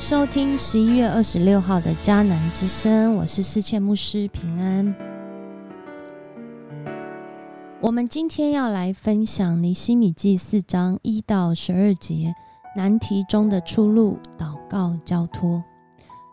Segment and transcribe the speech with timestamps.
[0.00, 4.94] 收听十一月二十六号的迦南之声，我是思倩牧师平安。
[7.82, 12.34] 我们今天要来分享尼西米记四章一到十二节
[12.74, 15.62] 难题中的出路，祷告交托。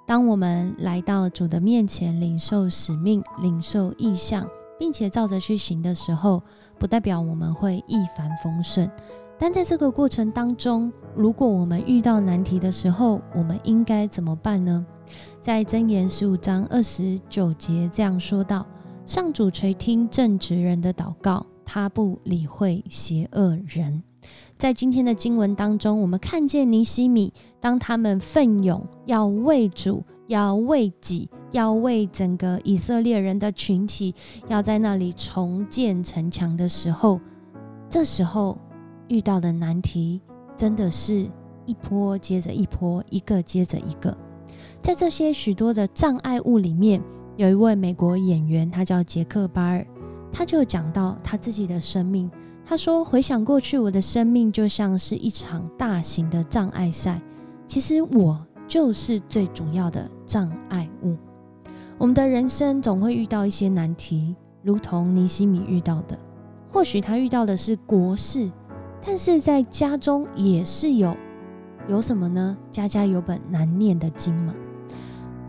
[0.07, 4.47] 当我们来到主的面前，领受使命、领受意向，
[4.79, 6.41] 并且照着去行的时候，
[6.79, 8.89] 不代表我们会一帆风顺。
[9.39, 14.85] 但在这个过程当中，如果我们遇到难题的时候，我们应该怎么办呢？
[15.39, 18.65] 在箴言十五章二十九节这样说道
[19.05, 24.01] ：“上主垂听正直人的祷告，他不理会邪恶人。”
[24.57, 34.15] 在今天的经文当中，我们看见尼西米，当他们奋勇要为主、要为己、要为整个以色列人的群体，
[34.47, 37.21] 要在那里重建城墙的时候，
[37.87, 38.57] 这时候。
[39.07, 40.21] 遇到的难题
[40.55, 41.29] 真的是
[41.65, 44.15] 一波接着一波，一个接着一个。
[44.81, 47.01] 在这些许多的障碍物里面，
[47.35, 49.85] 有一位美国演员，他叫杰克巴尔，
[50.31, 52.29] 他就讲到他自己的生命。
[52.65, 57.21] 他说：“回想过去，我的生命就像是一场大型的障碍赛。
[57.65, 61.15] 其实我就是最主要的障碍物。
[61.97, 66.17] 我们的人生总会遇到一些难题，如同尼西米遇到的。
[66.69, 68.51] 或许他遇到的是国事。”
[69.09, 71.15] 但是在家中也是有
[71.87, 72.57] 有什么呢？
[72.73, 74.53] 家家有本难念的经嘛。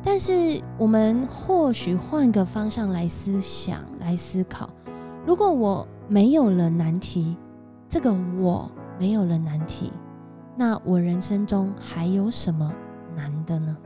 [0.00, 4.70] 但是我们或许换个方向来思想、来思考：
[5.26, 7.36] 如果我没有了难题，
[7.88, 9.92] 这个我没有了难题，
[10.56, 12.72] 那我人生中还有什么
[13.16, 13.76] 难的呢？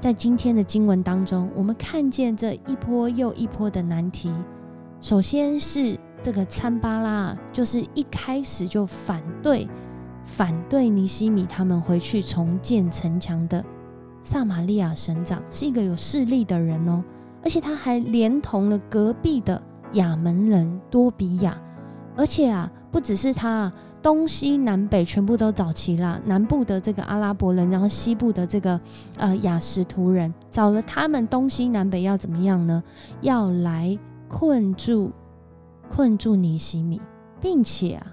[0.00, 4.32] 在今天的经文当中，我们看见这一波又一波的难题。
[4.98, 5.98] 首先是。
[6.20, 9.68] 这个参巴拉就是一开始就反对
[10.24, 13.64] 反对尼西米他们回去重建城墙的
[14.22, 17.02] 撒玛利亚省长，是一个有势力的人哦，
[17.42, 19.62] 而且他还连同了隔壁的
[19.92, 21.56] 亚门人多比亚，
[22.16, 28.78] 而且啊，不只是他，啊东西南北全部都找齐了，南部的这个阿拉伯人，然后西部的这个
[29.16, 32.82] 呃雅什图人，找了他们东西南北要怎么样呢？
[33.22, 33.98] 要来
[34.28, 35.10] 困住。
[35.90, 37.00] 困住尼西米，
[37.40, 38.06] 并且啊，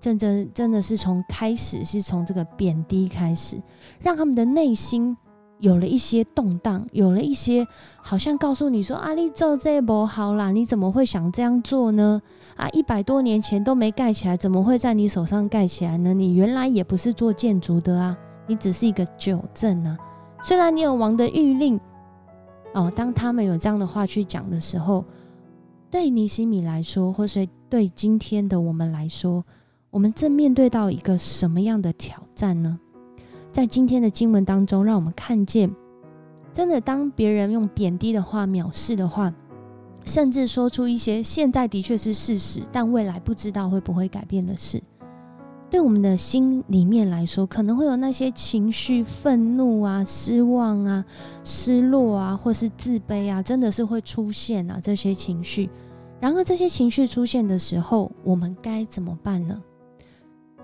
[0.00, 3.60] 真真真的是从开始是从这个贬低开始，
[4.00, 5.16] 让他们的内心
[5.58, 7.66] 有了一些动荡，有了一些
[8.00, 12.22] 好像告诉你说：“阿力做这一波好啦，你怎么会想这样做呢？
[12.56, 16.14] 啊，一百多年前都没盖起来，怎么会在你手上盖起来呢？
[16.14, 19.98] 你原来也不是做建筑的啊，你只是一个酒镇啊。
[20.42, 21.78] 虽然你有王的谕令，
[22.72, 25.04] 哦，当他们有这样的话去讲的时候。”
[25.90, 29.44] 对尼西米来说，或是对今天的我们来说，
[29.90, 32.78] 我们正面对到一个什么样的挑战呢？
[33.50, 35.74] 在今天的经文当中，让我们看见，
[36.52, 39.32] 真的当别人用贬低的话、藐视的话，
[40.04, 44.82] 甚至说出一些现在的确是事实，但未来不知道会不会改变的事，
[45.70, 51.04] 对我们的心里面来说，可能会有那些情绪、愤怒啊、失望啊、
[51.44, 55.68] 失落啊，或是自卑啊，真的是会出现啊这些情绪。
[56.20, 59.62] 然而，这些情绪出现的时候，我们该怎么办呢？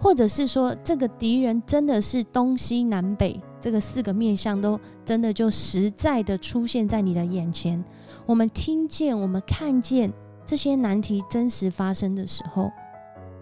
[0.00, 7.82] 或者是说，这个敌人真的是东西南北这个四个面相都真的就实在的出现在你的眼前？
[8.26, 10.12] 我们听见、我们看见
[10.44, 12.70] 这些难题真实发生的时候，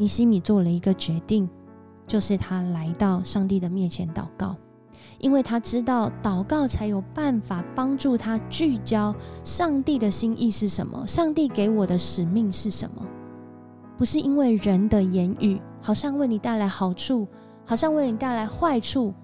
[0.02, 1.48] 尼西米做了一个决定，
[2.08, 4.56] 就是他来到上帝的面前祷告。
[5.20, 9.14] 因为他知道祷告才有办法帮助他聚焦
[9.44, 13.06] 上帝的心意是什么，上帝给我的使命是什么，
[13.96, 17.28] 不是因为人的言语好像为你带来好处，
[17.64, 19.14] 好像为你带来坏处，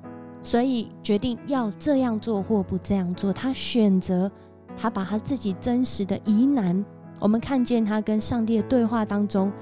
[0.40, 3.32] 所以决定要这样做或不这样做。
[3.32, 4.30] 他选择，
[4.76, 6.84] 他把他自己真实的疑难，
[7.18, 9.52] 我们看见他跟上帝的对话当中，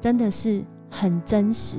[0.00, 1.78] 真的是很真实，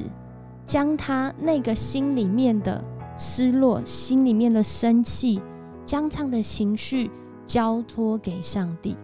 [0.65, 2.83] 将他那个心里面的。
[3.19, 5.41] 失落，心里面的生气、
[5.87, 7.09] 将唱的情绪
[7.47, 8.95] 交托给上帝。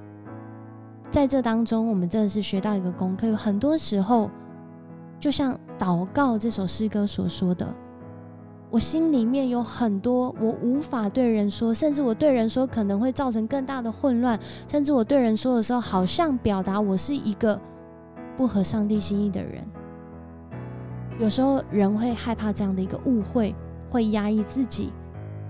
[1.09, 3.25] 在这当中，我们真的是学到一个功课。
[3.25, 4.29] 有很多时候，
[5.19, 7.73] 就像祷告这首诗歌所说的，
[8.69, 17.59] 我心里面有很多我无法对人说，甚至我对人说可能会造成更大的混乱，甚至我对人说的时候，好像表达我是一个
[18.37, 19.63] 不合上帝心意的人。
[21.19, 23.55] 有时候人会害怕这样的一个误会。
[23.91, 24.91] 会压抑自己，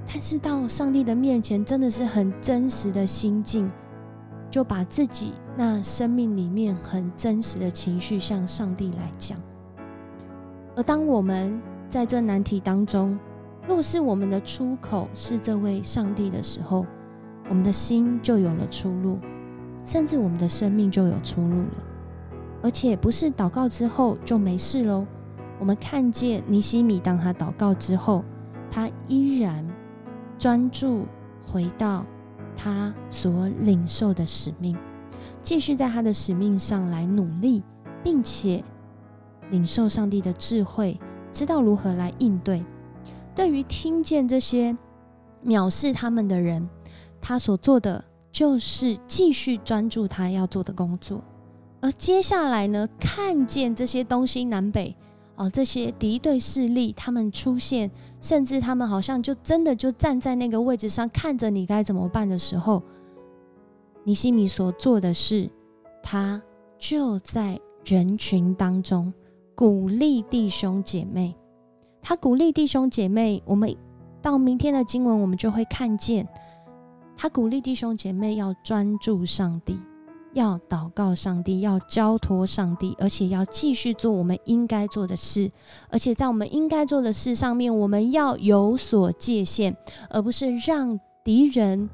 [0.05, 3.71] 但是到上帝的面前，真的是很真实的心境，
[4.51, 9.39] 就把自己那生命里面很真实的情绪向上帝来讲。
[10.75, 11.57] 而当我们
[11.87, 13.17] 在这难题当中，
[13.65, 16.85] 若是我们的出口是这位上帝的时候，
[17.47, 19.19] 我们的心就有了出路，
[19.85, 21.92] 甚至我们的生命就有出路了。
[22.63, 25.05] 而且不是祷告之后就没事喽。
[25.59, 28.23] 我们看见尼西米，当他祷告之后，
[28.71, 29.63] 他依然
[30.37, 31.05] 专注
[31.45, 32.05] 回到
[32.55, 34.77] 他所领受的使命，
[35.41, 37.61] 继续在他的使命上来努力，
[38.01, 38.63] 并且
[39.51, 40.99] 领受上帝的智慧，
[41.31, 42.63] 知道如何来应对。
[43.35, 44.75] 对于听见这些
[45.45, 46.67] 藐视他们的人，
[47.21, 51.21] 他所做的就是继续专注他要做的工作。
[51.83, 54.95] 而接下来呢，看见这些东西南北。
[55.35, 57.91] 哦，这些敌对势力他们出现，
[58.21, 62.81] 甚至他们好像就真的就站在那个位置上看着你该怎么办的时候，
[64.05, 65.49] 尼西米所做的事，
[66.01, 66.41] 他
[66.77, 69.11] 就在人群当中
[69.53, 71.35] 鼓励弟兄姐妹。
[72.01, 73.75] 他鼓励弟兄姐妹，我们
[74.21, 76.25] 到明天的经文，我们就会看见
[77.17, 79.77] 他鼓励弟兄姐妹要专注上帝。
[80.33, 85.51] 要祷告上帝，要交托上帝，而且要继续做我们应该做的事，
[85.89, 89.75] 而且在我们应该做的事上面，我们要有所界限，
[90.09, 91.89] 而不是让敌人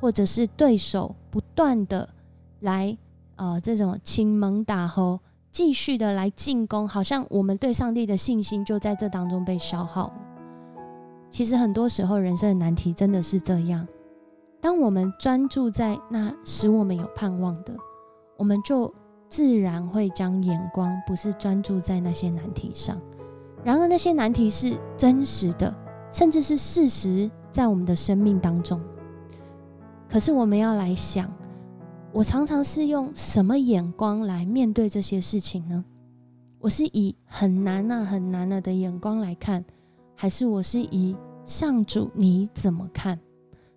[0.00, 2.08] 或者是对手不断的
[2.60, 2.96] 来
[3.36, 5.20] 呃这种亲蒙打吼，
[5.50, 10.12] 继续的来进攻，好像我们对上帝的信心就在这当中被消耗。
[11.30, 13.86] 其实很多时候，人生的难题真的是这样。
[14.60, 17.74] 当我们专注在那使我们有盼望的，
[18.36, 18.92] 我们就
[19.28, 23.00] 自然会将眼光不是专注在那些难题上。
[23.64, 25.74] 然而，那些难题是真实的，
[26.10, 28.80] 甚至是事实，在我们的生命当中。
[30.08, 31.30] 可是，我们要来想，
[32.12, 35.84] 我常常是用什么眼光来面对这些事情呢？
[36.60, 39.64] 我是以很难啊、很难了的眼光来看，
[40.16, 43.18] 还是我是以上主你怎么看？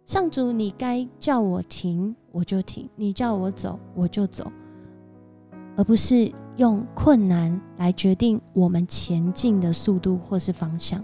[0.05, 4.51] 上主，你该叫我停，我就停；你叫我走，我就走，
[5.77, 11.03] 而不是用困难来决定我们前进的速度或是方向。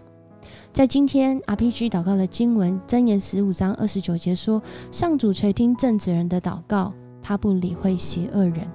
[0.74, 4.62] 在今天 RPG 祷告的经文箴言十五章二十九节说
[4.92, 8.68] ：“上主垂听正直人的祷告，他不理会邪恶人。”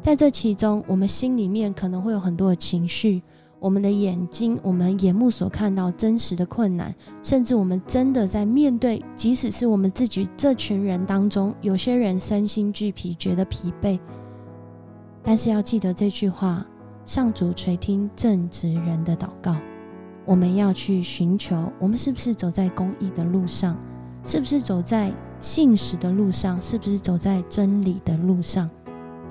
[0.00, 3.22] 在这其中，我们心里面可能会有很多的情绪。
[3.64, 13.98] 我们的眼睛，我们眼目所看到真实的困难，甚至我们真的在面对，即使是我们自己这群人当中，有些人身心俱疲，觉得疲惫。
[15.22, 16.66] 但是要记得这句话：
[17.06, 19.56] 上主垂听正直人的祷告。
[20.26, 23.74] 我们要去寻求，我们是不是走在公益的路上？
[24.24, 25.10] 是不是走在
[25.40, 26.60] 信实的路上？
[26.60, 28.68] 是不是走在真理的路上？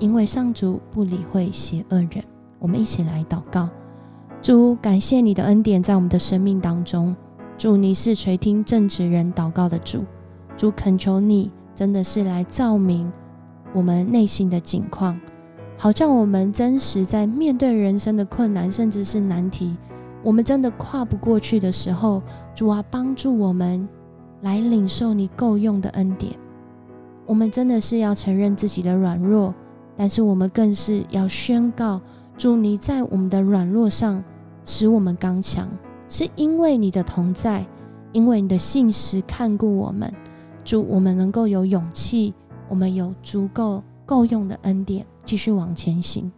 [0.00, 2.24] 因为上主不理会邪恶人。
[2.58, 3.70] 我们一起来祷告。
[4.44, 7.16] 主，感谢你的恩典在我们的生命当中。
[7.56, 10.04] 主，你是垂听正直人祷告的主。
[10.54, 13.10] 主，恳求你，真的是来照明
[13.72, 15.18] 我们内心的境况，
[15.78, 19.74] 好像我们真实在面对人生的困难，甚至是难题，
[20.22, 22.22] 我们真的跨不过去的时候，
[22.54, 23.88] 主啊，帮助我们
[24.42, 26.34] 来领受你够用的恩典。
[27.24, 29.54] 我们真的是要承认自己的软弱，
[29.96, 31.98] 但是我们更是要宣告，
[32.36, 34.22] 主，你在我们的软弱上。
[34.64, 35.68] 使我们刚强，
[36.08, 37.66] 是因为你的同在，
[38.12, 40.12] 因为你的信实看顾我们。
[40.64, 42.32] 主，我们能够有勇气，
[42.68, 46.32] 我们有足够够用的恩典，继续往前行。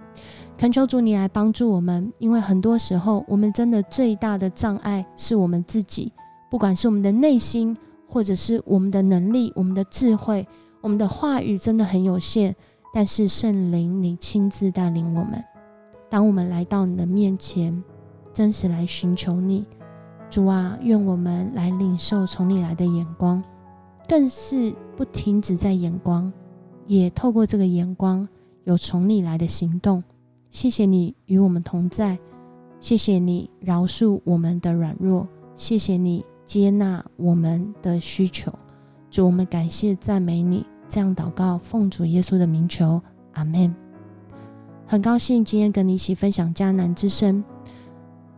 [0.59, 6.13] 恳求主你来帮助我们，因为很多时候，我们真的最大的障碍是我们自己，
[6.51, 7.77] 不管是我们的内心，
[8.09, 10.49] 或者是我们的能力、我们的智慧、
[10.81, 12.57] 我们的话语，真的很有限。
[12.95, 15.45] 但是圣灵，你亲自带领我们，
[16.09, 17.85] 当我们来到你的面前。
[18.37, 19.65] 真实来寻求你，
[20.29, 23.43] 主啊，愿我们来领受从你来的眼光，
[24.07, 26.31] 更是不停止在眼光，
[26.87, 28.29] 也透过这个眼光
[28.65, 30.05] 有从你来的行动。
[30.51, 32.19] 谢谢你与我们同在，
[32.79, 38.53] 谢谢你饶恕我们的软弱，谢谢你接纳我们的需求。
[39.11, 43.01] 主，我们感谢赞美你，这样祷告，奉主耶稣的名求，
[43.33, 43.75] 阿门。
[44.87, 47.43] 很高兴今天跟你一起分享迦南之声。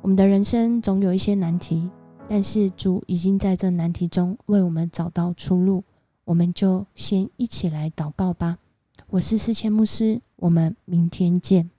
[0.00, 1.90] 我们的人生总有一些难题，
[2.28, 5.84] 但是主已经在这难题中为我们找到出路。
[6.24, 8.58] 我们就先一起来祷告吧。
[9.08, 11.70] 我是思谦牧师，我们明天见。